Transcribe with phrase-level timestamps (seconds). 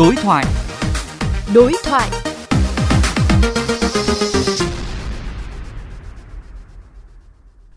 [0.00, 0.44] Đối thoại.
[1.54, 2.10] Đối thoại.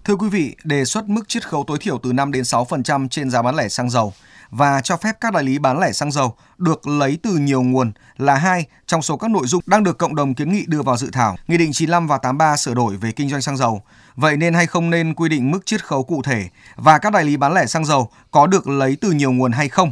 [0.03, 3.29] Thưa quý vị, đề xuất mức chiết khấu tối thiểu từ 5 đến 6% trên
[3.29, 4.13] giá bán lẻ xăng dầu
[4.49, 7.91] và cho phép các đại lý bán lẻ xăng dầu được lấy từ nhiều nguồn
[8.17, 10.97] là hai trong số các nội dung đang được cộng đồng kiến nghị đưa vào
[10.97, 13.81] dự thảo Nghị định 95 và 83 sửa đổi về kinh doanh xăng dầu.
[14.15, 17.23] Vậy nên hay không nên quy định mức chiết khấu cụ thể và các đại
[17.23, 19.91] lý bán lẻ xăng dầu có được lấy từ nhiều nguồn hay không?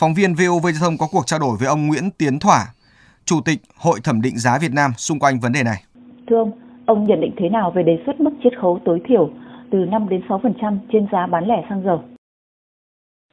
[0.00, 2.60] Phóng viên VOV Giao thông có cuộc trao đổi với ông Nguyễn Tiến Thỏa,
[3.24, 5.80] Chủ tịch Hội Thẩm định giá Việt Nam xung quanh vấn đề này.
[6.26, 6.52] Thưa ông,
[6.86, 9.30] ông nhận định thế nào về đề xuất mức chiết khấu tối thiểu
[9.70, 12.04] từ 5 đến 6% trên giá bán lẻ xăng dầu?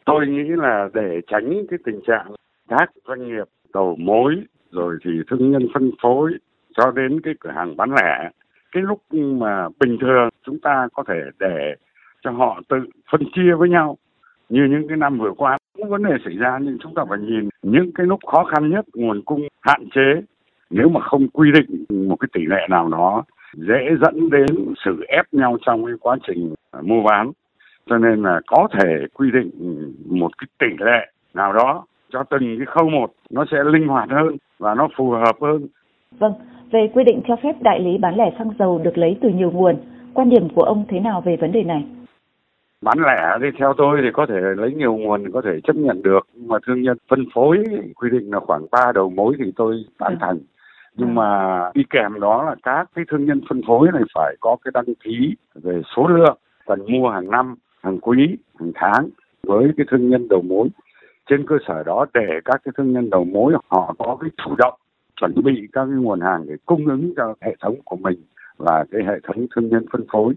[0.06, 2.32] Tôi nghĩ là để tránh cái tình trạng
[2.68, 4.36] các doanh nghiệp đầu mối
[4.72, 6.32] rồi thì thương nhân phân phối
[6.78, 8.30] cho đến cái cửa hàng bán lẻ
[8.72, 11.76] cái lúc mà bình thường chúng ta có thể để
[12.22, 12.78] cho họ tự
[13.12, 13.98] phân chia với nhau
[14.50, 17.20] như những cái năm vừa qua cũng vấn đề xảy ra nhưng chúng ta phải
[17.20, 20.22] nhìn những cái lúc khó khăn nhất nguồn cung hạn chế
[20.70, 24.46] nếu mà không quy định một cái tỷ lệ nào đó dễ dẫn đến
[24.86, 27.32] sự ép nhau trong cái quá trình à, mua bán
[27.90, 29.50] cho nên là có thể quy định
[30.06, 34.10] một cái tỷ lệ nào đó cho từng cái khâu một nó sẽ linh hoạt
[34.10, 35.68] hơn và nó phù hợp hơn.
[36.20, 36.34] Vâng,
[36.72, 39.52] về quy định cho phép đại lý bán lẻ xăng dầu được lấy từ nhiều
[39.52, 39.76] nguồn,
[40.14, 41.86] quan điểm của ông thế nào về vấn đề này?
[42.82, 46.02] Bán lẻ thì theo tôi thì có thể lấy nhiều nguồn có thể chấp nhận
[46.02, 47.64] được, nhưng mà thương nhân phân phối
[47.96, 50.18] quy định là khoảng 3 đầu mối thì tôi tán ừ.
[50.20, 50.40] thành.
[50.96, 51.14] Nhưng ừ.
[51.14, 54.72] mà đi kèm đó là các cái thương nhân phân phối này phải có cái
[54.74, 59.10] đăng ký về số lượng cần mua hàng năm hàng quý, hàng tháng
[59.44, 60.68] với cái thương nhân đầu mối.
[61.30, 64.56] Trên cơ sở đó để các cái thương nhân đầu mối họ có cái chủ
[64.58, 64.80] động
[65.22, 68.22] chuẩn bị các cái nguồn hàng để cung ứng cho hệ thống của mình
[68.58, 70.34] và cái hệ thống thương nhân phân phối.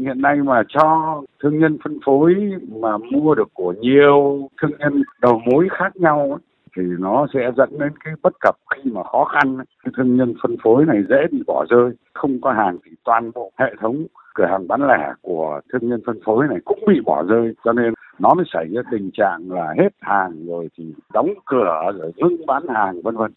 [0.00, 2.34] Hiện nay mà cho thương nhân phân phối
[2.82, 6.38] mà mua được của nhiều thương nhân đầu mối khác nhau
[6.76, 9.56] thì nó sẽ dẫn đến cái bất cập khi mà khó khăn.
[9.84, 13.30] Cái thương nhân phân phối này dễ bị bỏ rơi, không có hàng thì toàn
[13.34, 17.00] bộ hệ thống cửa hàng bán lẻ của thương nhân phân phối này cũng bị
[17.04, 17.54] bỏ rơi.
[17.64, 21.92] Cho nên nó mới xảy ra tình trạng là hết hàng rồi thì đóng cửa
[21.98, 23.32] rồi ngưng bán hàng, vân vân.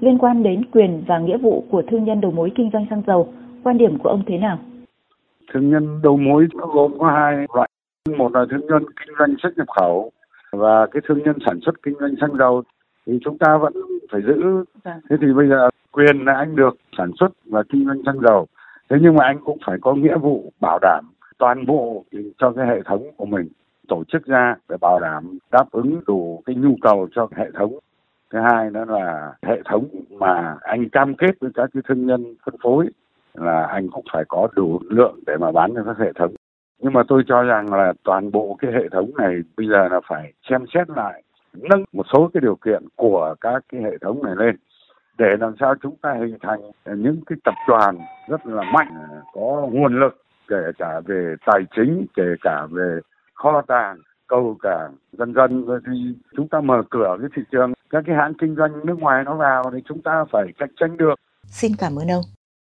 [0.00, 3.02] Liên quan đến quyền và nghĩa vụ của thương nhân đầu mối kinh doanh xăng
[3.06, 3.32] dầu,
[3.62, 4.58] quan điểm của ông thế nào?
[5.52, 7.68] Thương nhân đầu mối nó gồm có hai loại.
[8.16, 10.12] Một là thương nhân kinh doanh xuất nhập khẩu
[10.52, 12.62] và cái thương nhân sản xuất kinh doanh xăng dầu.
[13.06, 13.72] Thì chúng ta vẫn
[14.12, 14.64] phải giữ.
[14.84, 15.00] Dạ.
[15.10, 18.46] thế thì bây giờ quyền là anh được sản xuất và kinh doanh xăng dầu.
[18.90, 21.04] Thế nhưng mà anh cũng phải có nghĩa vụ bảo đảm
[21.38, 22.04] toàn bộ
[22.38, 23.48] cho cái hệ thống của mình
[23.88, 27.78] tổ chức ra để bảo đảm đáp ứng đủ cái nhu cầu cho hệ thống.
[28.32, 32.34] Thứ hai đó là hệ thống mà anh cam kết với các cái thương nhân
[32.44, 32.86] phân phối
[33.34, 36.34] là anh cũng phải có đủ lượng để mà bán cho các hệ thống.
[36.78, 40.00] Nhưng mà tôi cho rằng là toàn bộ cái hệ thống này bây giờ là
[40.08, 41.22] phải xem xét lại,
[41.54, 44.56] nâng một số cái điều kiện của các cái hệ thống này lên
[45.18, 48.94] để làm sao chúng ta hình thành những cái tập đoàn rất là mạnh,
[49.32, 53.00] có nguồn lực, kể cả về tài chính, kể cả về
[53.34, 53.96] kho tàng,
[54.26, 58.16] cầu cảng dần dần rồi thì chúng ta mở cửa cái thị trường, các cái
[58.16, 61.14] hãng kinh doanh nước ngoài nó vào thì chúng ta phải cạnh tranh được.
[61.44, 62.24] Xin cảm ơn ông.